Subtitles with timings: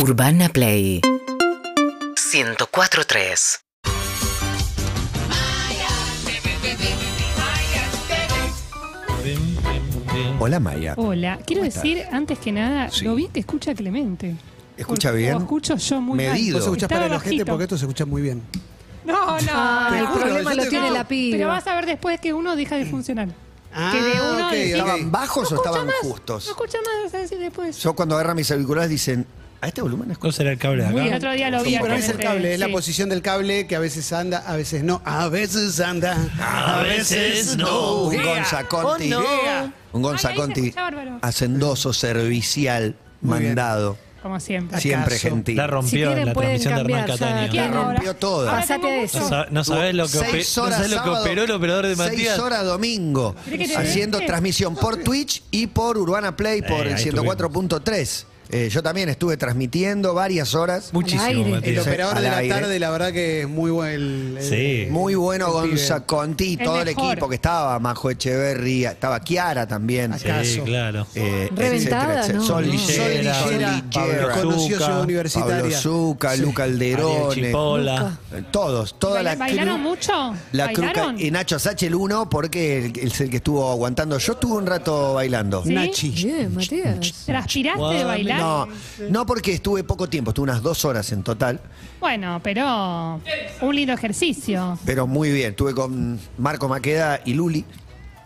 [0.00, 1.00] Urbana Play
[2.16, 3.58] 104.3
[10.40, 10.94] Hola Maya.
[10.96, 13.04] Hola, quiero decir antes que nada, Sí.
[13.04, 14.36] lo bien que escucha Clemente.
[14.76, 15.34] ¿Escucha bien?
[15.34, 16.32] O escucho yo muy Medido.
[16.34, 16.52] mal.
[16.52, 17.50] Vos escuchás Estaba para la gente bajito.
[17.52, 18.42] porque esto se escucha muy bien.
[19.04, 19.48] No, no.
[19.52, 21.36] Ah, el juro, problema yo lo te tiene la piba.
[21.36, 23.28] Pero vas a ver después que uno deja de funcionar.
[23.74, 24.78] Ah, que de uno ok, decís, ok.
[24.80, 26.44] ¿Estaban bajos o estaban más, justos?
[26.46, 27.76] No escucha más, vas a decir después.
[27.78, 29.26] Yo cuando agarran mis auriculares dicen,
[29.60, 30.20] ¿a este volumen escucho?
[30.20, 31.10] ¿Cuál será el cable de Muy acá?
[31.10, 31.70] el otro día lo vi.
[31.70, 32.72] Sí, pero es el cable, es la sí.
[32.72, 35.00] posición del cable que a veces anda, a veces no.
[35.04, 38.02] A veces anda, A veces no.
[38.04, 39.12] Un Gonza Conti.
[39.12, 39.72] Oh, no.
[39.92, 41.18] Un Gonza Ay, Conti escucha bárbaro.
[41.22, 43.50] hacendoso, servicial, Muy bien.
[43.50, 43.96] mandado.
[44.22, 44.80] Como siempre.
[44.80, 45.28] Siempre ¿Acaso?
[45.28, 45.56] gentil.
[45.56, 47.50] La Si rompió quieren en la transmisión de Hernán Cataño.
[47.52, 48.50] ¿Quién La rompió toda.
[48.50, 49.30] Pasate a mucho.
[49.30, 51.50] No, no sabés lo que, Seis ope- no horas sabés lo que sábado, operó el
[51.52, 52.38] operador de Seis Matías.
[52.40, 53.36] horas domingo.
[53.44, 57.02] ¿Querés que te Haciendo transmisión por Twitch y por Urbana Play por Eh, el ahí
[57.04, 58.26] 104.3.
[58.50, 60.90] Eh, yo también estuve transmitiendo varias horas.
[60.92, 61.42] Muchísimo, aire.
[61.42, 61.86] El Matías.
[61.86, 62.54] Operador al de la aire.
[62.54, 63.92] tarde, la verdad que es muy buen.
[63.92, 64.86] el- el- Sí.
[64.90, 66.04] Muy bueno Gonza.
[66.06, 67.12] Conti, El todo el mejor.
[67.12, 70.12] equipo que estaba, Majo Echeverría, estaba Kiara también.
[70.12, 70.42] Acá.
[70.44, 70.64] Sí, Caso.
[70.64, 71.06] claro.
[71.14, 72.38] Eh, Reventada, etcétera.
[72.38, 72.44] ¿no?
[72.46, 72.72] Sol No.
[72.72, 73.82] Lillera, Sol Lillera,
[74.40, 75.56] conoció Zucca, Ciudad Universitaria.
[75.62, 78.18] Pablo Zucca, Luca Ariel Alderone, Chipola.
[78.32, 80.34] eh, todos, toda la Baila- ¿Bailaron cru- mucho?
[80.52, 81.20] La cruca ¿Bailaron?
[81.20, 84.18] y Nacho Sache el uno porque el- es el que estuvo aguantando.
[84.18, 85.62] Yo estuve un rato bailando.
[85.64, 85.74] ¿Sí?
[85.74, 86.10] Nachi.
[86.10, 87.12] Bien, Matías.
[87.26, 88.37] ¿Transpiraste de bailar?
[88.38, 88.68] No,
[89.10, 91.60] no porque estuve poco tiempo, estuve unas dos horas en total,
[92.00, 93.20] Bueno, pero
[93.60, 94.78] un lindo ejercicio.
[94.84, 95.50] pero muy bien.
[95.50, 97.64] Estuve con Marco Maqueda y Luli.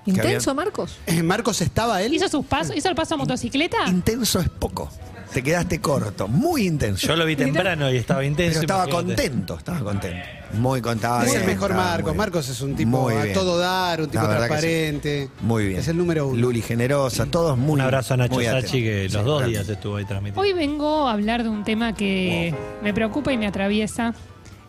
[0.04, 0.98] que ¿Intenso, habían- Marcos?
[1.06, 2.12] Eh, Marcos estaba él.
[2.12, 2.74] ¿Hizo sus pasos?
[2.76, 3.76] ¿Hizo el paso a motocicleta?
[3.88, 4.90] Intenso es poco.
[5.32, 7.06] Te quedaste corto, muy intenso.
[7.06, 8.60] Yo lo vi temprano y estaba intenso.
[8.60, 9.16] Pero estaba imagínate.
[9.30, 10.26] contento, estaba contento.
[10.54, 11.22] Muy contento.
[11.22, 12.14] es el mejor Marcos.
[12.14, 14.28] Marcos es un tipo Muy a todo dar, un tipo sí.
[14.28, 15.28] transparente.
[15.40, 15.80] Muy bien.
[15.80, 16.36] Es el número uno.
[16.38, 19.96] Luli generosa, todos muy Un abrazo a Nacho Sachi que los Sí, dos días estuvo
[19.96, 20.40] ahí transmitiendo.
[20.42, 24.14] Hoy vengo a hablar de un tema que me preocupa y me atraviesa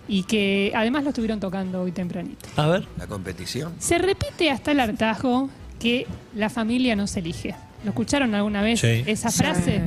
[0.07, 2.47] y que además lo estuvieron tocando hoy tempranito.
[2.55, 2.87] A ver.
[2.97, 3.73] La competición.
[3.79, 7.53] Se repite hasta el hartazgo que la familia no se elige.
[7.83, 9.03] ¿Lo escucharon alguna vez Sí.
[9.05, 9.81] esa frase?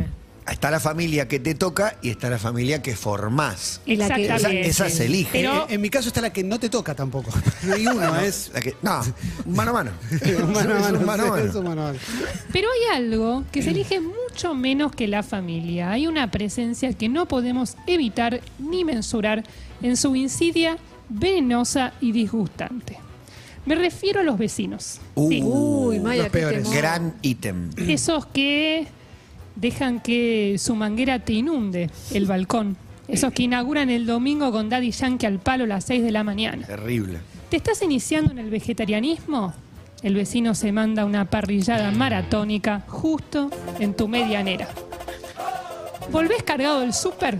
[0.50, 3.80] Está la familia que te toca y está la familia que formás.
[3.84, 4.68] Y la que- Esa, Exactamente.
[4.68, 5.28] esa se elige.
[5.32, 7.30] Pero- en mi caso está la que no te toca tampoco.
[7.64, 8.50] No hay uno, es.
[8.54, 9.00] La que- no,
[9.46, 9.90] mano a mano.
[10.52, 11.36] mano a Es mano, un mano a mano.
[11.36, 11.98] es un mano a mano.
[12.52, 15.90] Pero hay algo que se elige mucho menos que la familia.
[15.90, 19.42] Hay una presencia que no podemos evitar ni mensurar
[19.82, 22.98] en su insidia venenosa y disgustante.
[23.64, 25.00] Me refiero a los vecinos.
[25.16, 25.40] Uh, Sí.
[25.42, 26.62] Uy, Maya, los qué peores.
[26.62, 26.76] temor.
[26.76, 27.70] Gran ítem.
[27.88, 28.86] Esos que
[29.56, 32.76] dejan que su manguera te inunde el balcón.
[33.08, 36.24] Esos que inauguran el domingo con Daddy Yankee al palo a las 6 de la
[36.24, 36.66] mañana.
[36.66, 37.18] Terrible.
[37.48, 39.52] ¿Te estás iniciando en el vegetarianismo?
[40.02, 44.68] El vecino se manda una parrillada maratónica justo en tu medianera.
[46.10, 47.38] ¿Volvés cargado del súper?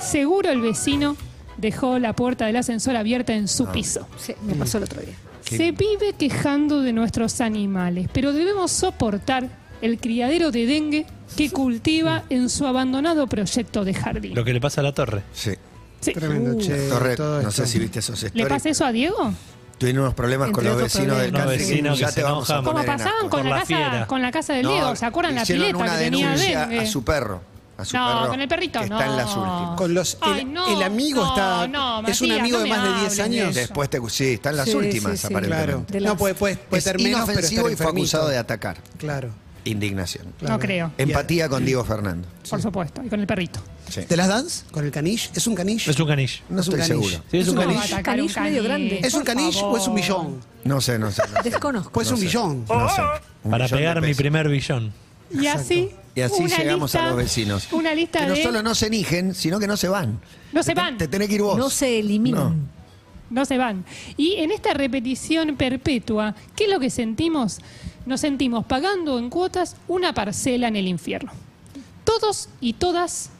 [0.00, 1.16] Seguro el vecino
[1.56, 4.06] dejó la puerta del ascensor abierta en su piso.
[4.18, 5.14] Sí, me pasó el otro día.
[5.44, 9.48] Qué- Se vive quejando de nuestros animales, pero debemos soportar
[9.82, 11.06] el criadero de dengue
[11.36, 14.34] que cultiva en su abandonado proyecto de jardín.
[14.34, 15.22] Lo que le pasa a la torre.
[15.32, 15.52] Sí.
[16.00, 16.12] Sí.
[16.12, 16.88] Tremendo, che.
[16.88, 18.48] Torre, todo no sé si viste esos ¿Le stories.
[18.48, 19.32] pasa eso a Diego?
[19.78, 21.32] Tuvieron unos problemas con los vecinos del.
[21.32, 22.62] Los vecinos ya te vamos a.
[22.62, 24.96] Como pasaban con la, casa, con la casa del No, Diego.
[24.96, 26.78] ¿Se acuerdan la pileta una que tenía dengue?
[26.80, 27.42] a su perro.
[27.76, 28.98] A su No, perro, con el perrito que no.
[28.98, 29.76] Está en las últimas.
[29.76, 31.68] Con los, el, Ay, no, el amigo no, está.
[31.68, 33.54] no, es un amigo no de más de 10 hables de años.
[33.54, 35.98] Después te, sí, está en las Sí, últimas, sí, sí, aparentemente.
[35.98, 36.06] Claro.
[36.14, 38.78] No, puede, puede, puede Es ser menos, pero está y fue acusado de atacar.
[38.96, 39.28] Claro.
[39.66, 40.32] Indignación.
[40.38, 40.54] claro.
[40.54, 42.26] No creo, Empatía con Diego Fernando.
[42.48, 43.02] por supuesto.
[43.04, 43.60] Y con el perrito.
[43.88, 44.02] Sí.
[44.02, 44.44] ¿Te las dan?
[44.70, 45.30] ¿Con el caniche?
[45.34, 45.90] ¿Es un caniche?
[45.90, 46.42] Es un caniche.
[46.48, 47.08] No Es un estoy caniche.
[47.10, 47.24] seguro.
[47.30, 47.94] Sí, es un ¿Cómo va a caniche.
[47.94, 49.00] atacar un Caniche medio grande.
[49.02, 50.40] ¿Es un caniche o es un millón?
[50.64, 51.22] No sé, no sé.
[51.32, 51.50] No sé.
[51.50, 51.90] Desconozco.
[51.92, 52.64] Pues es un millón.
[52.68, 53.02] No sé.
[53.44, 54.92] Un Para pegar mi primer billón.
[55.30, 55.90] Y así.
[56.14, 57.68] Y así una llegamos lista- a los vecinos.
[57.72, 58.42] Una lista que no de.
[58.42, 60.18] solo no se eligen, sino que no se van.
[60.52, 60.96] No se Te- van.
[60.98, 61.58] Te tenés que ir vos.
[61.58, 62.68] No se eliminan.
[63.28, 63.84] No se van.
[64.16, 67.58] Y en esta repetición perpetua, ¿qué es lo que sentimos?
[68.06, 71.32] Nos sentimos pagando en cuotas una parcela en el infierno.
[72.04, 73.30] Todos y todas,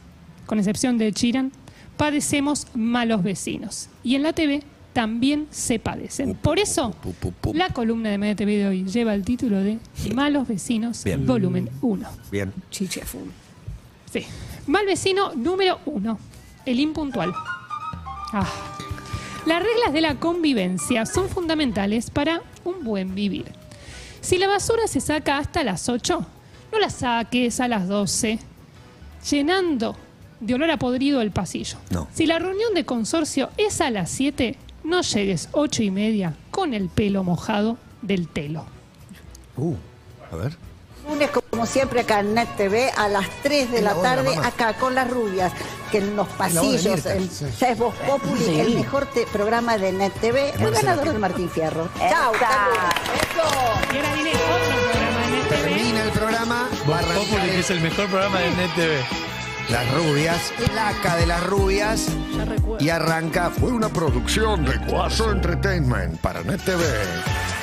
[0.46, 1.52] con excepción de Chiran,
[1.96, 3.88] padecemos malos vecinos.
[4.02, 6.34] Y en la TV también se padecen.
[6.34, 6.94] Por eso,
[7.52, 9.78] la columna de Media TV de hoy lleva el título de
[10.14, 11.26] Malos vecinos, Bien.
[11.26, 12.08] volumen 1.
[12.32, 12.52] Bien.
[12.70, 13.28] Chiche full.
[14.10, 14.24] Sí.
[14.66, 16.18] Mal vecino número uno,
[16.64, 17.32] el impuntual.
[18.32, 18.48] Ah.
[19.46, 23.44] Las reglas de la convivencia son fundamentales para un buen vivir.
[24.26, 26.26] Si la basura se saca hasta las 8,
[26.72, 28.40] no la saques a las 12,
[29.30, 29.94] llenando
[30.40, 31.78] de olor a podrido el pasillo.
[31.90, 32.08] No.
[32.12, 36.74] Si la reunión de consorcio es a las 7, no llegues 8 y media con
[36.74, 38.64] el pelo mojado del telo.
[39.56, 39.76] Uh,
[40.32, 40.56] a ver.
[41.08, 44.48] Lunes, como siempre, acá en Net TV, a las 3 de la tarde, mamá.
[44.48, 45.52] acá con las rubias,
[45.90, 47.46] que en los pasillos, el, sí.
[47.76, 51.88] Voz Populi, el mejor te- programa de Net TV, el ganador del Martín Fierro.
[51.98, 53.86] Chao, NTV.
[55.48, 59.04] Termina el programa, Voz Populi, que es el mejor programa de Net TV.
[59.68, 62.06] las rubias, placa de las rubias.
[62.36, 62.84] Ya recuerdo.
[62.84, 66.84] Y arranca, fue una producción de Cuaso Entertainment para Net TV.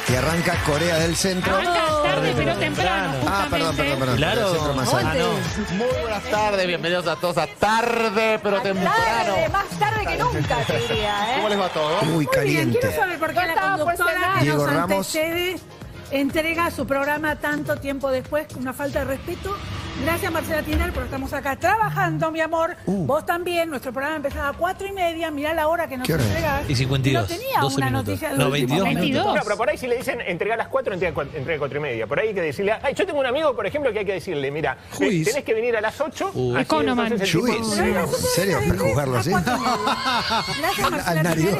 [0.10, 1.56] Y arranca Corea del Centro.
[1.56, 3.33] Arranca tarde, pero temprano, temprano.
[3.44, 4.18] Ah, perdón, perdón, perdón.
[4.18, 4.42] Claro.
[4.42, 5.76] Corea del Centro más Ah, no.
[5.78, 8.96] Muy buenas tardes, bienvenidos a todos a tarde, pero temprano.
[8.96, 11.50] Tarde, más tarde que nunca, te diría, ¿Cómo ¿eh?
[11.52, 12.02] les va todo?
[12.04, 12.80] Muy Muy bien, caliente.
[12.80, 14.38] quiero saber por qué No la estaba por conductora cenar.
[14.40, 14.92] que Diego nos Ramos.
[14.92, 15.56] antecede
[16.12, 19.56] entrega su programa tanto tiempo después, con una falta de respeto.
[20.02, 22.76] Gracias, Marcela Tiner, porque estamos acá trabajando, mi amor.
[22.86, 23.06] Uh.
[23.06, 23.70] Vos también.
[23.70, 25.30] Nuestro programa empezaba a cuatro y media.
[25.32, 26.68] Mirá la hora que nos entregás.
[26.70, 28.08] Y 52, No tenía 12 una minutos.
[28.08, 29.00] noticia de No, último 22 momento.
[29.02, 29.36] 22.
[29.36, 31.60] No, pero por ahí si le dicen entrega a las 4, entrega, cua- entrega a
[31.60, 32.08] 4 y media.
[32.08, 34.14] Por ahí hay que decirle, ay, yo tengo un amigo, por ejemplo, que hay que
[34.14, 35.28] decirle, mira, eh, Juiz.
[35.28, 36.32] tenés que venir a las 8.
[36.34, 36.58] Uh.
[36.58, 37.10] Economan.
[37.10, 37.28] Pero ¿En
[37.66, 38.08] serio?
[38.60, 39.30] bien, ¿Prejuzgarlo a así?
[39.30, 40.60] cuatro y.
[40.60, 41.56] Gracias, Marcela Al Tiner,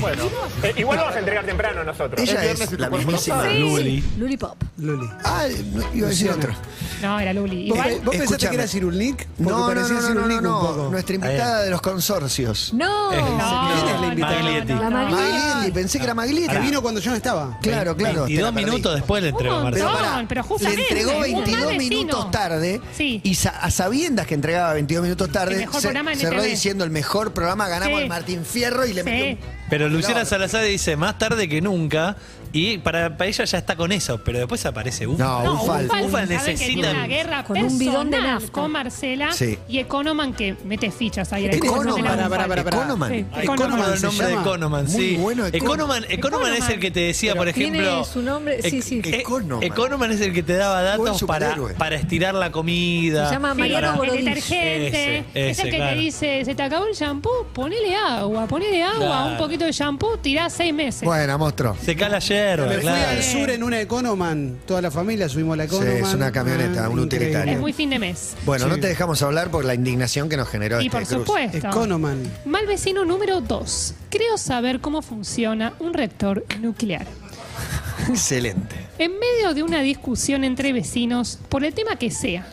[0.00, 0.22] Bueno,
[0.62, 2.20] eh, igual vamos a entregar temprano nosotros.
[2.20, 3.58] Ella es y la mismísima sabe.
[3.58, 4.04] Luli.
[4.18, 4.56] Lulipop.
[4.78, 5.08] Luli.
[5.24, 5.46] Ah,
[5.92, 6.54] iba a decir otro.
[7.02, 7.68] No, era Luli.
[7.68, 9.26] ¿Vos, Igual, vos pensaste que era Cirulnik?
[9.26, 10.88] Porque No, no, parecía no, no, no, Cirulnik no, un poco.
[10.90, 12.72] Nuestra invitada de los consorcios.
[12.74, 13.12] No.
[13.12, 14.42] Eh, no, ¿Quién es la invitada?
[14.42, 14.72] Maglietti.
[14.74, 15.22] La Maglietti.
[15.22, 16.54] Maglietti, pensé que era Maglietti.
[16.54, 17.58] Que vino cuando yo no estaba.
[17.60, 18.14] Claro, claro.
[18.26, 18.64] te 22 la perdí.
[18.70, 19.90] minutos después le entregó Un Pero Marcelo.
[19.90, 20.10] montón.
[20.12, 21.78] pará, pero justamente, le entregó un mal 22 vecino.
[21.78, 23.20] minutos tarde Sí.
[23.24, 26.36] y sa- a sabiendas que entregaba 22 minutos tarde, El mejor se- programa en cerró
[26.38, 26.50] NTV.
[26.50, 28.02] diciendo el mejor programa, ganamos Sí.
[28.04, 29.10] el Martín Fierro y le Sí.
[29.10, 29.54] metió un...
[29.76, 30.28] Pero Luciana Claro.
[30.28, 32.16] Salazar dice más tarde que nunca.
[32.52, 35.24] Y para, para ella ya está con eso, pero después aparece Ufa.
[35.24, 35.86] No, No, Ufal.
[35.86, 38.52] Ufal, Ufal saben que necesita- tiene una guerra Con un bidón de nafta.
[38.52, 39.58] con Marcela Sí.
[39.68, 41.46] y Economan que mete fichas ahí.
[41.46, 41.98] Economan.
[42.14, 42.60] Economan.
[42.60, 43.10] Economan.
[43.10, 44.32] Sí, el nombre de.
[44.34, 45.16] Economan, Muy sí.
[45.16, 46.04] bueno, Economan.
[46.04, 48.04] Economan, Economan es el que te decía, por Tiene ejemplo.
[48.04, 49.02] su nombre, sí, sí.
[49.04, 49.62] e- Economan.
[49.64, 53.26] Economan es el que te daba datos para, para estirar la comida.
[53.30, 54.18] Se llama Mariano para- Borodich.
[54.20, 55.94] el detergente, Ese, es el que claro.
[55.96, 59.30] te dice, se te acabó el shampoo, ponele agua, ponele agua, Claro.
[59.32, 61.02] un poquito de shampoo, tirás seis meses.
[61.02, 61.76] Bueno, monstruo.
[61.82, 63.10] Se cae la yerba, Me fui claro.
[63.10, 64.58] al sur en una Economan.
[64.66, 65.96] Toda la familia subimos a la Sí, Economan.
[66.04, 67.02] es una camioneta, un increíble.
[67.16, 67.52] utilitario.
[67.54, 68.34] es muy fin de mes.
[68.44, 68.70] Bueno, Sí.
[68.70, 71.18] no te dejamos hablar por la indignación que nos generó Y este por cruz.
[71.26, 71.58] supuesto.
[71.68, 72.22] Economan.
[72.44, 73.94] Mal vecino número 2.
[74.10, 77.06] Creo saber cómo funciona un reactor nuclear.
[78.08, 78.76] Excelente.
[78.98, 82.46] En medio de una discusión entre vecinos, por el tema que sea,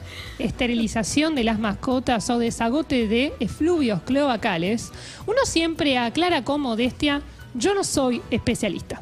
[0.45, 4.91] esterilización de las mascotas o desagote de efluvios cloacales,
[5.25, 7.21] uno siempre aclara con modestia,
[7.53, 9.01] yo no soy especialista.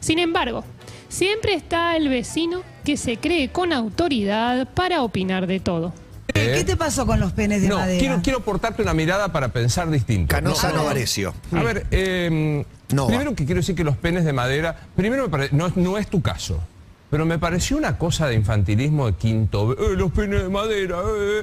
[0.00, 0.64] Sin embargo,
[1.08, 5.92] siempre está el vecino que se cree con autoridad para opinar de todo.
[6.32, 7.98] ¿Qué te pasó con los penes de No, madera?
[7.98, 10.34] quiero, quiero aportarte una mirada para pensar distinto.
[10.34, 11.34] Canosa No, Novarecio.
[11.52, 13.08] A ver, eh, Nova.
[13.08, 16.06] primero que quiero decir que los penes de madera, primero me pare- no, no es
[16.06, 16.60] tu caso,
[17.10, 21.42] pero me pareció una cosa de infantilismo de quinto, eh, los penes de madera, eh.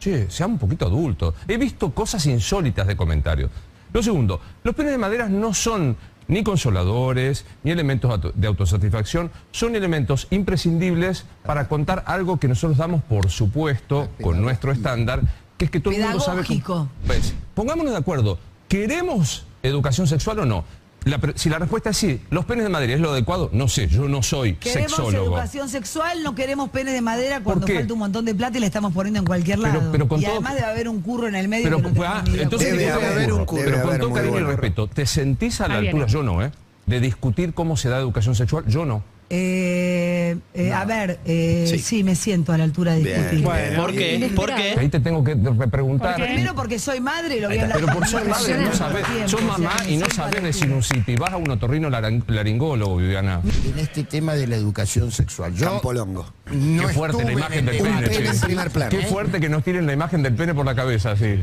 [0.00, 1.34] Che, sea un poquito adulto.
[1.46, 3.50] He visto cosas insólitas de comentarios.
[3.92, 5.96] Lo segundo, los penes de madera no son
[6.28, 13.02] ni consoladores, ni elementos de autosatisfacción, son elementos imprescindibles para contar algo que nosotros damos
[13.02, 15.22] por supuesto, con nuestro estándar,
[15.56, 16.42] que es que todo el mundo sabe...
[16.42, 16.88] Pedagógico.
[17.06, 18.38] pues, pongámonos de acuerdo.
[18.68, 20.64] ¿Queremos educación sexual o no?
[21.08, 23.48] La si la respuesta es sí, ¿los penes de madera es lo adecuado?
[23.52, 25.24] No sé, yo no soy Queremos sexólogo.
[25.26, 28.66] educación sexual, no queremos penes de madera cuando falta un montón de plata y le
[28.66, 29.90] estamos poniendo en cualquier lado.
[29.90, 31.88] pero con y todo- además debe haber un curro en el medio Pero, que no
[31.90, 35.06] tenemos ah, entonces Debe debe haber un curro, Pero con todo cariño y respeto, ¿te
[35.06, 36.06] sentís a la Ahí altura?
[36.06, 36.50] Yo no, ¿eh?
[36.86, 39.02] De discutir cómo se da educación sexual, yo no.
[39.30, 41.78] Eh, eh, A ver, eh, Sí.
[41.78, 42.02] sí.
[42.04, 43.16] me siento a la altura de Bien.
[43.16, 43.44] discutir.
[43.44, 43.82] Bueno.
[43.82, 44.14] ¿Por qué?
[44.14, 44.46] Inesperado.
[44.56, 44.80] ¿Por qué?
[44.80, 45.36] Ahí te tengo que
[45.70, 46.16] preguntar.
[46.16, 49.04] Primero porque soy madre y lo voy a hablar Pero por ser madre no sabes,
[49.26, 51.18] sos o sea, mamá y no sabes de sinusitis.
[51.18, 53.42] Vas a un otorrino laring- laringólogo, Viviana.
[53.70, 55.52] en este tema de la educación sexual.
[55.54, 56.32] Yo Campolongo.
[56.52, 58.08] no Qué fuerte la imagen en del pene.
[58.08, 58.90] pene primer plano.
[58.90, 61.38] Qué fuerte que nos tiren la imagen del pene por la cabeza, sí.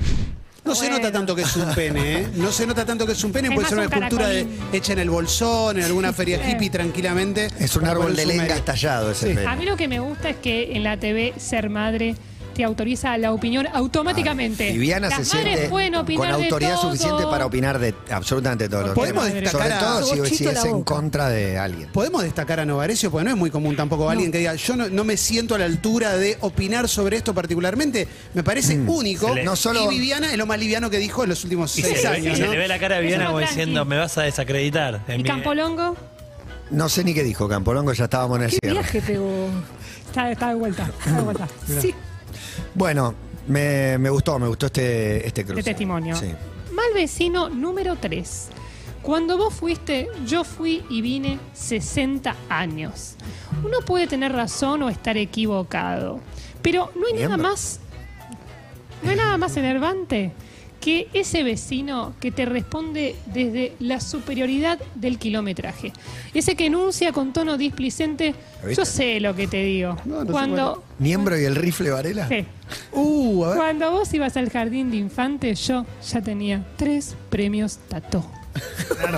[0.65, 2.27] No se nota tanto que es un pene, ¿eh?
[2.35, 4.47] No se nota tanto que es un pene, Es puede ser una un escultura de-
[4.73, 7.49] hecha en el bolsón, en alguna feria hippie tranquilamente.
[7.59, 8.65] Es un árbol de su lengas mérito.
[8.65, 9.35] tallado ese Sí.
[9.35, 9.47] pene.
[9.47, 12.15] A mí lo que me gusta es que en la TV ser madre
[12.55, 14.71] te autoriza la opinión automáticamente.
[14.71, 16.81] Viviana Las se madres siente pueden con opinar de autoridad todo.
[16.91, 19.41] suficiente para opinar de absolutamente todos los Podemos temas.
[19.43, 20.95] destacar Sobre a- todo si, Bochito si la es en boca.
[20.95, 21.89] contra de alguien.
[21.91, 24.87] Podemos destacar a Novarecio, porque no es muy común tampoco alguien que diga, yo no,
[24.89, 28.07] no me siento a la altura de opinar sobre esto particularmente.
[28.33, 29.27] Me parece único.
[29.27, 31.77] Se le- No solo- Y Viviana es lo más liviano que dijo en los últimos
[31.77, 32.37] Y se, seis le, ve- años.
[32.37, 32.51] se ¿no?
[32.53, 33.53] le ve la cara de Viviana como tranqui.
[33.55, 35.01] diciendo, me vas a desacreditar.
[35.09, 35.95] En ¿Y mi- Campolongo?
[36.71, 38.73] No sé ni qué dijo Campolongo, ya estábamos en el ¿Qué cierre.
[38.79, 39.49] viaje pegó?
[40.07, 40.89] Está, está de vuelta.
[40.99, 41.47] Está de vuelta.
[41.81, 41.93] Sí.
[42.73, 43.13] Bueno,
[43.47, 45.61] me, me gustó, me gustó este, este cruce.
[45.61, 46.15] de testimonio.
[46.15, 46.27] Sí.
[46.71, 48.49] Mal vecino número 3.
[49.01, 53.15] Cuando vos fuiste, yo fui y vine 60 años.
[53.63, 56.19] Uno puede tener razón o estar equivocado,
[56.61, 57.79] pero no hay nada más
[59.03, 60.31] no hay nada más enervante
[60.85, 65.91] que ese vecino que te responde desde la superioridad del kilometraje.
[66.31, 68.35] Ese que enuncia con tono displicente,
[68.71, 69.97] yo sé lo que te digo.
[70.29, 72.27] Cuando, ¿Miembro y el rifle Varela?
[72.27, 72.45] Sí.
[72.91, 73.57] Uh, a ver.
[73.57, 78.23] Cuando vos ibas al jardín de infantes, yo ya tenía tres premios Tató.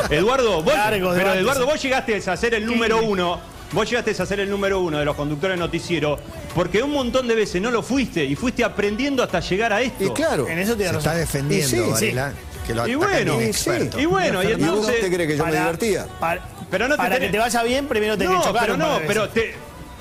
[0.10, 3.42] Eduardo, vos, Largo pero Eduardo, vos llegaste a ser el número uno.
[3.74, 6.18] Vos llegaste a ser el número uno de los conductores de noticiero
[6.58, 10.06] porque un montón de veces no lo fuiste y fuiste aprendiendo hasta llegar a esto.
[10.06, 11.20] Y claro, En eso Se tiene está razón.
[11.20, 12.34] defendiendo, Y sí, Varela.
[12.66, 14.00] Que lo Y bueno, y inexperto.
[14.00, 15.02] Y bueno, y ¿Y vos entonces.
[15.02, 16.08] te crees que yo me divertía?
[16.20, 18.62] Para, Pero no te para tenés- que te vaya bien, primero te No, que chocar
[18.64, 19.56] pero un par no, pero te,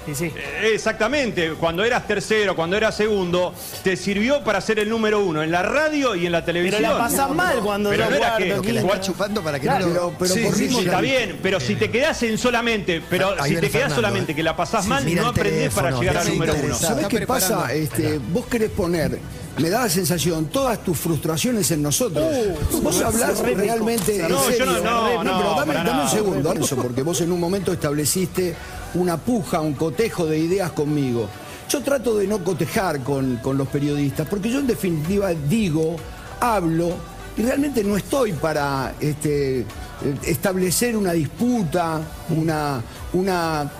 [0.07, 0.25] Sí, sí.
[0.37, 5.43] Eh, Exactamente, cuando eras tercero, cuando eras segundo, te sirvió para ser el número uno
[5.43, 6.81] en la radio y en la televisión.
[6.83, 9.87] Pero la pasas mal cuando Pero no era que- que la chupando para que Claro.
[9.89, 10.11] no lo...
[10.11, 13.03] Pero, pero Sí, por sí, ritmo sí, Está bien, pero si te quedás en solamente,
[13.11, 14.35] pero Ahí si te quedás Fernando, solamente eh.
[14.37, 16.75] que la pasás Sí, mal, no aprendés para llegar al número uno.
[16.77, 17.73] ¿Sabés qué pasa?
[17.75, 19.19] Este, vos querés poner,
[19.59, 22.25] me da la sensación, todas tus frustraciones en nosotros.
[22.83, 24.67] vos hablás realmente en No, yo serio.
[24.67, 28.55] no, no, no, pero dame, un segundo, Alonso, porque vos en un momento estableciste
[28.97, 31.29] una puja, un cotejo de ideas conmigo.
[31.69, 35.97] Yo trato de no cotejar con, con los periodistas, porque yo en definitiva digo,
[36.41, 36.95] hablo,
[37.37, 39.67] y realmente no estoy para este,
[40.25, 42.01] establecer una disputa,
[42.31, 43.71] una, una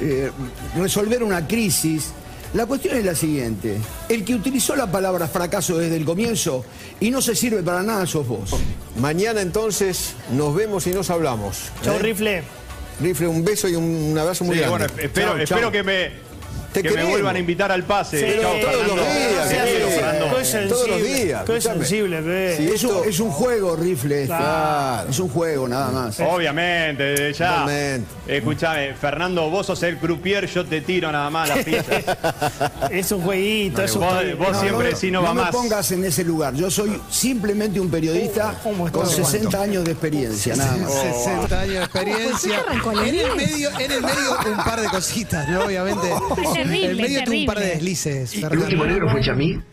[0.00, 0.30] eh,
[0.76, 2.12] resolver una crisis.
[2.54, 3.78] La cuestión es la siguiente.
[4.08, 6.64] El que utilizó la palabra fracaso desde el comienzo
[7.00, 8.50] y no se sirve para nada sos vos.
[8.98, 11.70] Mañana entonces nos vemos y nos hablamos.
[11.82, 11.98] Chau, ¿eh?
[11.98, 12.61] Rifle.
[13.02, 14.86] Rifle, un beso y un abrazo muy Sí, grande.
[14.86, 16.10] bueno, espero, que me
[16.72, 18.18] Te que me vuelvan a invitar al pase.
[18.20, 20.44] Sí, Chao, todos los días, sí, sí.
[20.44, 20.68] Sensible.
[20.68, 21.74] Todos los días, escuchame.
[21.84, 22.18] sensible,
[22.54, 24.22] Es un, esto- es un juego, rifle.
[24.22, 24.34] este.
[24.36, 25.10] Claro.
[25.10, 26.18] Es un juego, nada más.
[26.20, 27.48] Obviamente, ya.
[27.60, 28.08] Totalmente.
[28.26, 32.04] Escuchame, Fernando, vos sos el croupier, yo te tiro nada más las piezas.
[32.90, 35.50] Es un jueguito, es un Vos, vos siempre no, si no, va no me más.
[35.52, 36.54] pongas en ese lugar.
[36.54, 38.98] Yo soy simplemente un periodista ¿Cómo está?
[38.98, 39.24] con ¿Cuánto?
[39.30, 40.92] 60 años de experiencia, nada más.
[40.92, 42.64] 60 años de experiencia.
[42.82, 43.36] ¿Por qué En el 10?
[43.36, 45.64] medio, en el medio un par de cositas, ¿no?
[45.64, 46.08] Obviamente.
[46.68, 48.30] Terrible, En el medio tuvo un par de deslices.
[48.40, 48.66] Fernando.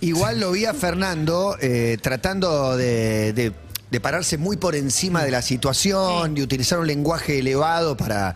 [0.02, 3.52] Igual lo vi a Fernando eh, tratando de, de-
[3.90, 8.36] de pararse muy por encima de la situación, de utilizar un lenguaje elevado para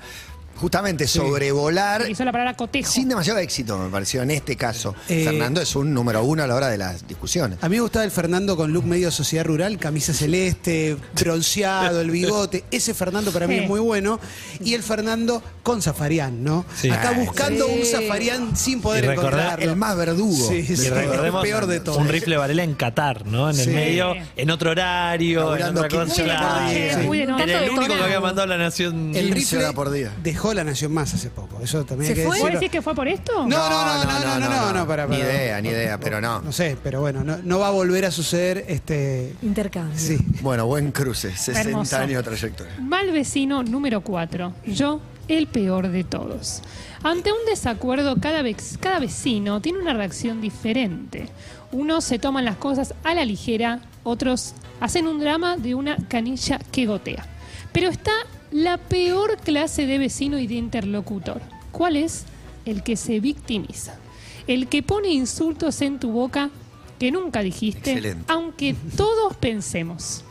[0.55, 2.89] justamente sobrevolar Hizo la palabra cotejo.
[2.91, 4.95] sin demasiado éxito, me pareció, en este caso.
[5.09, 7.57] Eh, Fernando es un número uno a la hora de las discusiones.
[7.61, 12.11] A mí me gustaba el Fernando con look medio sociedad rural, camisa celeste, bronceado, el
[12.11, 12.63] bigote.
[12.71, 13.63] Ese Fernando para mí Sí.
[13.63, 14.19] es muy bueno.
[14.63, 16.65] Y el Fernando con Zafarián, ¿no?
[16.75, 16.89] Sí.
[16.89, 17.73] Acá Ah, buscando sí.
[17.79, 19.71] un Zafarián sin poder Y recordar encontrarlo.
[19.71, 20.47] El más verdugo.
[20.49, 21.97] Sí, sí, Y recordemos el peor de todo.
[21.97, 23.49] un rifle Varela en Qatar, ¿no?
[23.49, 26.69] En el medio, en otro horario, en otra 15 cosa.
[27.03, 27.43] Muy de noche.
[27.43, 29.11] Era el único que había mandado la nación.
[29.15, 30.11] El 15 rifle por día.
[30.23, 31.59] dejó la Nación Más hace poco.
[31.61, 32.39] Eso también hay ¿Se que fue?
[32.39, 33.47] ¿Vos decís que fue por esto?
[33.47, 35.29] No, no, no, no, no, no, no, no, para, Ni para.
[35.29, 36.41] idea, ni idea, pero no.
[36.41, 39.33] No sé, pero bueno, no, no va a volver a suceder este.
[39.41, 39.97] Intercambio.
[39.97, 40.17] Sí.
[40.41, 41.97] Bueno, buen cruce, 60 Hermoso.
[41.97, 42.73] años de trayectoria.
[42.79, 44.53] Mal vecino número 4.
[44.67, 46.61] Yo, el peor de todos.
[47.03, 51.27] Ante un desacuerdo, cada, vez, cada vecino tiene una reacción diferente.
[51.71, 56.59] Unos se toman las cosas a la ligera, otros hacen un drama de una canilla
[56.71, 57.25] que gotea.
[57.71, 58.11] Pero está
[58.53, 61.41] la peor clase de vecino y de interlocutor.
[61.71, 62.25] ¿Cuál es?
[62.65, 63.97] El que se victimiza.
[64.45, 66.51] El que pone insultos en tu boca
[66.99, 68.31] que nunca dijiste, Excelente.
[68.31, 70.23] aunque todos pensemos.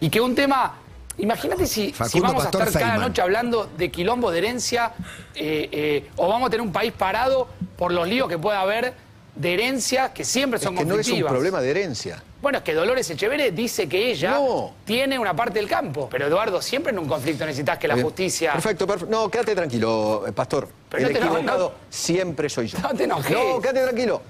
[0.00, 0.74] Y que un tema,
[1.18, 3.00] imagínate si, vamos Pastor a estar cada Feynman.
[3.00, 4.92] noche hablando de quilombo de herencia
[5.34, 8.94] eh, eh, o vamos a tener un país parado por los líos que pueda haber
[9.36, 12.22] de herencia que siempre son Es que no es un problema de herencia.
[12.40, 14.72] Bueno, es que Dolores Echeverre dice que ella No.
[14.84, 16.08] tiene una parte del campo.
[16.10, 18.06] Pero Eduardo, siempre en un conflicto necesitas que la Bien.
[18.06, 18.52] justicia...
[18.52, 19.10] Perfecto, perfecto.
[19.14, 20.68] No, quédate tranquilo, eh, pastor.
[20.88, 22.78] Pero el no equivocado no- siempre soy yo.
[22.78, 23.30] No te enojes.
[23.30, 24.22] No, quédate tranquilo.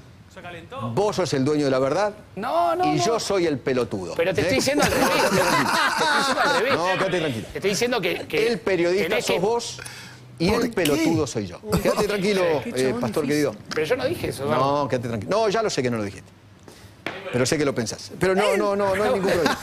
[0.92, 3.04] Vos sos el dueño de la verdad No, no, y no.
[3.06, 4.12] yo soy el pelotudo.
[4.16, 4.44] Pero te ¿eh?
[4.44, 5.08] estoy diciendo al revés.
[5.20, 6.74] Te estoy diciendo al revés.
[6.76, 7.46] No, quédate tranquilo.
[7.52, 8.28] Te estoy diciendo que...
[8.28, 9.80] que El periodista sos que- vos
[10.38, 11.60] y ¿Por el pelotudo soy yo.
[11.82, 13.28] Quédate tranquilo, eh, pastor difícil.
[13.28, 13.54] querido.
[13.74, 14.82] Pero yo no dije eso, Eduardo.
[14.82, 15.30] No, quédate tranquilo.
[15.36, 16.30] No, ya lo sé que no lo dijiste.
[17.32, 18.12] Pero sé que lo pensás.
[18.18, 19.58] Pero no, no, no, no hay ningún problema.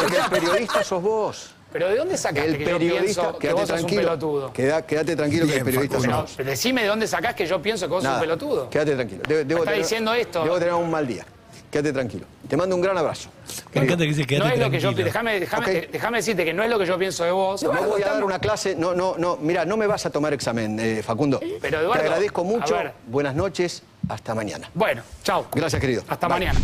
[0.00, 1.50] Porque el periodista sos vos.
[1.72, 4.02] Pero ¿de dónde sacaste El que yo periodista, pienso que quédate vos sos un tranquilo.
[4.02, 4.52] pelotudo?
[4.52, 6.34] Queda- quédate tranquilo que el periodista sos vos.
[6.36, 8.70] Pero decime de dónde sacás que yo pienso que vos sos un pelotudo.
[8.70, 9.22] Quédate tranquilo.
[9.26, 10.44] Debo, debo está tener- diciendo esto.
[10.44, 11.26] Debo tener un mal día.
[11.70, 12.26] Quédate tranquilo.
[12.48, 13.30] Te mando un gran abrazo.
[13.72, 16.70] Me encanta que dice No es lo que yo déjame, déjame, decirte que no es
[16.70, 17.62] lo que yo pienso de vos.
[17.62, 18.76] No voy a dar una clase.
[18.76, 19.36] No, no, no.
[19.36, 21.40] Mira, no me vas a tomar examen, eh, Facundo.
[21.60, 22.76] Pero, Eduardo, Te agradezco mucho.
[23.06, 23.82] Buenas noches.
[24.08, 24.70] Hasta mañana.
[24.74, 25.46] Bueno, chao.
[25.52, 26.02] Gracias, querido.
[26.08, 26.38] Hasta Bye.
[26.40, 26.60] mañana.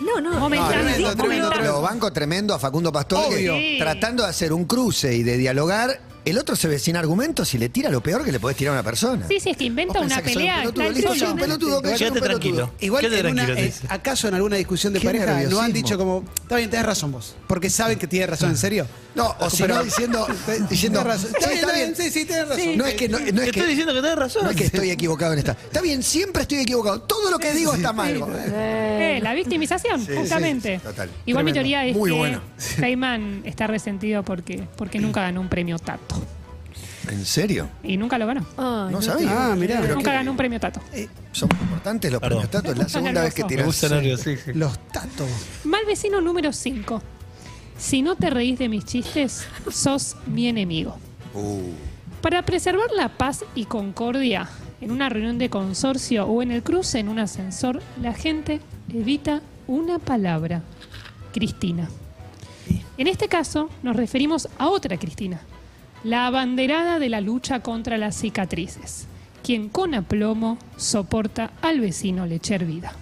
[0.00, 0.52] No, no.
[0.52, 3.76] Es tremendo, tremendo, Lo banco tremendo a Facundo Pastor, Sí.
[3.78, 7.58] tratando de hacer un cruce y de dialogar, el otro se ve sin argumentos y
[7.58, 9.26] le tira lo peor que le podés tirar a una persona.
[9.28, 11.38] Sí, sí, es que inventa una pensás que soy un pelea, pelotudo, listo, soy un
[11.38, 12.22] pelotudo, que soy un pelotudo.
[12.38, 12.70] tranquilo.
[12.80, 13.72] Igual Quédate en una, eh.
[13.88, 17.36] ¿acaso en alguna discusión de pareja no han dicho como, está bien, tenés razón vos?
[17.46, 18.86] Porque saben que tienes razón, ¿en serio?
[19.14, 20.26] No, o si no diciendo,
[20.68, 21.30] diciendo Tenés razón.
[21.40, 22.76] "Sí, está bien, sí, sí, tenés razón.
[22.76, 24.44] No es que no, no es Te estoy que diciendo que tenés razón.
[24.44, 25.52] no es que estoy equivocado en esta.
[25.52, 27.00] Está bien, siempre estoy equivocado.
[27.00, 28.14] Todo lo que digo está mal.
[29.06, 30.78] Eh, la victimización, Sí, justamente.
[30.78, 31.10] sí, total.
[31.26, 31.54] Igual mi Tremendo.
[31.54, 32.40] teoría es Muy que bueno.
[32.58, 36.16] Feynman está resentido porque, porque nunca ganó un premio Tato.
[37.08, 37.68] ¿En serio?
[37.84, 38.44] Y nunca lo ganó.
[38.56, 39.52] Ay, No sabía.
[39.52, 39.80] Ah, mirá.
[39.80, 40.80] Pero nunca ganó un premio Tato.
[41.32, 42.38] Son importantes los Perdón.
[42.40, 42.72] premios Tato.
[42.72, 43.48] Es la segunda vez que nervioso.
[43.48, 43.62] tiras.
[43.62, 44.52] Me gusta nervioso, sí, sí.
[44.58, 45.28] Los tatos.
[45.64, 47.02] Mal vecino número 5.
[47.78, 50.98] Si no te reís de mis chistes, sos mi enemigo.
[51.34, 51.70] Uh,
[52.22, 54.48] Para preservar la paz y concordia
[54.80, 58.60] en una reunión de consorcio o en el cruce en un ascensor, la gente
[58.92, 60.62] evita una palabra.
[61.32, 61.88] Cristina.
[62.98, 65.40] En este caso nos referimos a otra Cristina,
[66.02, 69.06] la abanderada de la lucha contra las cicatrices,
[69.42, 72.92] quien con aplomo soporta al vecino le echa hervida.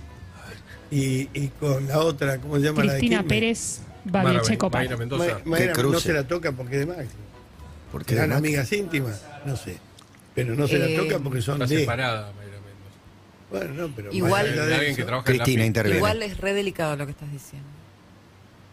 [0.91, 2.83] Y, y con la otra, ¿cómo se llama?
[2.83, 4.85] Cristina la de Pérez Babiche Copal.
[4.85, 5.41] Mayra Mendoza.
[5.45, 7.17] Mayra Qué no se la toca porque es de Maxi.
[7.91, 8.47] ¿Por qué ¿Serán de Maxi?
[8.49, 9.23] amigas íntimas?
[9.45, 9.79] No sé.
[10.35, 11.81] Pero no se Eh, la toca porque son Está de...
[11.81, 13.67] separada, Mayra Mendoza.
[13.69, 14.13] Bueno, no, pero...
[14.13, 15.67] Igual- más allá De de alguien eso- que trabaja en la Cristina FI.
[15.67, 15.97] interviene.
[15.99, 17.69] Igual es re delicado lo que estás diciendo.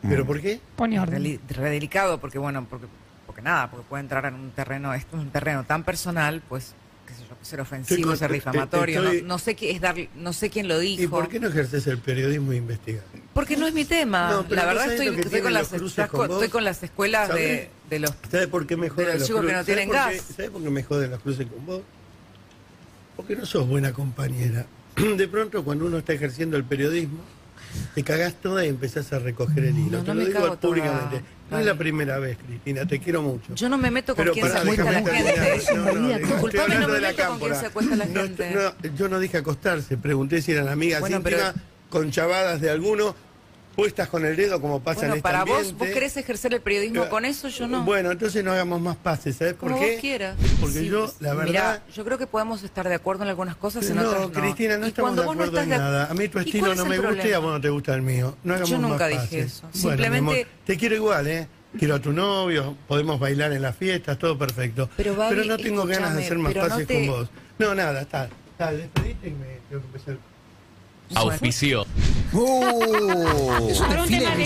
[0.02, 0.60] ¿Pero por qué?
[0.76, 1.24] Pone orden.
[1.24, 2.88] Re, re delicado porque, bueno, porque,
[3.28, 6.74] porque nada, porque puede entrar en un terreno, esto es un terreno tan personal, pues,
[7.12, 9.04] qué sé yo, ser ofensivo, con- ser te- difamatorio.
[9.04, 11.04] estoy- No, no sé qué es dar, no sé quién lo dijo.
[11.04, 13.08] ¿Y por qué no ejerces el periodismo investigador?
[13.34, 14.30] Porque no es mi tema.
[14.32, 15.08] No, la ¿no verdad estoy,
[15.42, 19.20] con las, estás con estoy con las escuelas de, los ¿Sabes por qué me joden
[19.20, 20.36] los que no tienen ¿Sabés por qué- gas?
[20.36, 21.82] ¿Sabes por qué me joden los cruces con vos?
[23.16, 24.66] Porque no sos buena compañera.
[25.18, 27.20] De pronto, cuando uno está ejerciendo el periodismo,
[27.96, 29.98] te cagás toda y empezás a recoger el hilo.
[29.98, 30.60] No, te no lo me digo cago toda.
[30.62, 31.22] públicamente.
[31.50, 33.54] No es la primera vez, Cristina, te quiero mucho.
[33.56, 35.12] Yo no me meto con Pero quién se acuesta la gente.
[35.12, 35.36] terminar.
[35.76, 37.60] No, no, estoy Disculpame, hablando no me meto con cámpora.
[37.60, 38.56] se acuesta la gente.
[38.96, 43.16] yo no dije acostarse, pregunté si eran amigas Bueno, íntimas, pero- con chavadas de alguno,
[43.76, 45.86] puestas con el dedo como pasa Bueno, en este para vos, ambiente.
[45.86, 47.84] vos querés ejercer el periodismo Eh, con eso, yo no.
[47.84, 49.92] Bueno, entonces no hagamos más pases, ¿sabes por Como qué?
[49.94, 50.36] vos quieras.
[50.60, 51.46] Porque Sí, yo, pues, la verdad...
[51.52, 54.34] Mirá, yo creo que podemos estar de acuerdo en algunas cosas, en otras no, no.
[54.34, 56.08] Cristina, no estamos de vos no acuerdo en nada.
[56.10, 57.40] A mí tu ¿Y estilo no me el gusta y a problema?
[57.40, 58.38] vos no te gusta el mío.
[58.44, 59.46] No hagamos Yo nunca más dije pases.
[59.54, 59.62] eso.
[59.62, 61.48] Bueno, Simplemente- amor, te quiero igual, ¿eh?
[61.80, 64.90] Quiero a tu novio, podemos bailar en las fiestas, todo perfecto.
[64.98, 67.30] Pero, Babi, no tengo ganas de hacer más pero no pases te- con vos.
[67.60, 68.26] No, nada, está.
[68.52, 70.18] Está, despedite y me tengo que empezar.
[71.16, 71.86] Auspicio.
[72.34, 74.38] Uh, Es un desfile tema de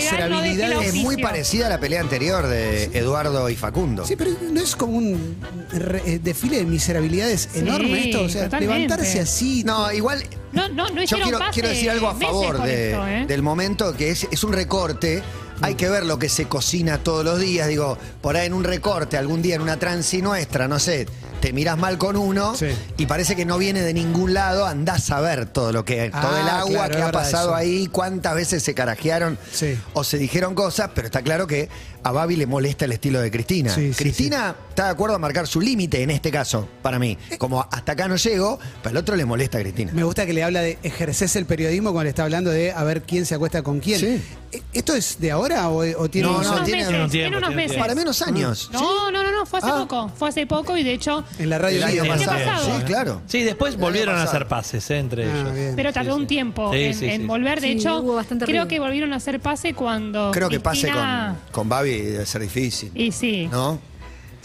[0.54, 1.22] legal, no es muy oficio.
[1.22, 4.04] parecida a la pelea anterior de Eduardo y Facundo.
[4.04, 5.36] Sí, pero no es como un
[5.70, 8.22] re- eh, desfile de miserabilidades Sí, enorme esto.
[8.24, 8.74] O sea, totalmente.
[8.88, 9.62] levantarse así.
[9.64, 12.66] No, igual No, no, no yo hicieron quiero, quiero decir algo a meses favor por
[12.66, 13.26] de- esto, ¿eh?
[13.26, 15.22] del momento, que es, es un recorte.
[15.62, 17.66] Hay que ver lo que se cocina todos los días.
[17.68, 21.06] Digo, por ahí en un recorte, algún día en una transi nuestra, no sé,
[21.40, 22.68] te miras mal con uno Sí.
[22.96, 24.66] y parece que no viene de ningún lado.
[24.66, 27.54] Andás a ver todo lo que, Ah, todo el agua claro, que ha pasado eso.
[27.54, 29.78] ahí, cuántas veces se carajearon Sí.
[29.92, 31.68] o se dijeron cosas, pero está claro que
[32.06, 33.74] a Babi le molesta el estilo de Cristina.
[33.74, 37.18] Sí, sí, Cristina está de acuerdo a marcar su límite en este caso, para mí.
[37.38, 39.90] Como hasta acá no llego, pero al otro le molesta a Cristina.
[39.92, 42.84] Me gusta que le habla de ejerces el periodismo cuando le está hablando de a
[42.84, 43.98] ver quién se acuesta con quién.
[43.98, 44.22] Sí.
[44.52, 47.04] Eh, ¿Esto es de ahora o, o tiene No, En no, unos tiene- meses, no
[47.06, 47.76] en tiempo, unos tiene meses.
[47.78, 48.70] Para menos años.
[48.72, 49.78] No, no, no, no, fue hace Ah.
[49.78, 50.12] poco.
[50.16, 51.24] Fue hace poco y de hecho.
[51.40, 52.38] en la radio El año pasado.
[52.38, 52.78] pasado.
[52.78, 53.22] Sí, claro.
[53.26, 55.54] Sí, después El volvieron a hacer pases eh, entre Ah, ellos.
[55.54, 55.72] bien.
[55.74, 57.26] Pero tardó un tiempo Sí, en, sí, en sí.
[57.26, 57.60] volver.
[57.60, 58.04] De Sí, hecho,
[58.44, 60.30] creo que volvieron a hacer pase cuando.
[60.32, 62.90] Creo que pase con, con Babi debe ser difícil.
[62.94, 63.48] Y sí.
[63.50, 63.78] ¿No?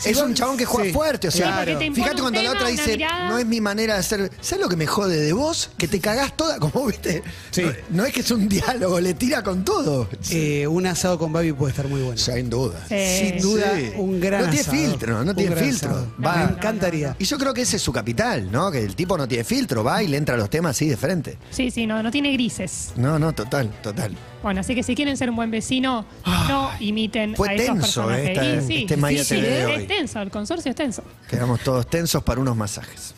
[0.06, 0.94] Es vos- un chabón que juega sí.
[0.94, 3.30] fuerte, o sea, porque te impone fíjate un cuando la tema, otra una dice, mirada.
[3.30, 5.70] no es mi manera de hacer, ¿sabes lo que me jode de vos?
[5.78, 7.62] Que te cagás toda, como viste, Sí.
[7.64, 10.10] no, no es que es un diálogo, le tira con todo.
[10.32, 12.18] Eh, un asado con Babi puede estar muy bueno.
[12.18, 12.86] Sin duda.
[12.90, 12.96] Sí.
[13.30, 13.92] Sin duda, Sí.
[13.98, 14.78] un gran No tiene asado.
[14.78, 15.90] filtro, no Un tiene gran filtro.
[15.92, 16.14] asado.
[16.26, 17.16] Va- Me encantaría.
[17.20, 18.72] Y yo creo que ese es su capital, ¿no?
[18.72, 20.98] Que el tipo no tiene filtro, va y le entra a los temas así de
[20.98, 21.38] frente.
[21.52, 22.92] Sí, sí, no, no tiene grises.
[22.96, 24.16] No, no, total, total.
[24.42, 27.82] Bueno, así que si quieren ser un buen vecino, no imiten Fue a esos tenso,
[28.08, 28.30] personajes.
[28.30, 29.86] esta- Y sí, este sí, de es hoy.
[29.92, 31.04] Tenso, el consorcio es tenso.
[31.30, 33.14] Quedamos todos tensos para unos masajes.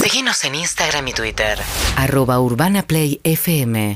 [0.00, 1.58] Síguenos en Instagram y Twitter.
[1.96, 3.94] Arroba Urbana Play FM.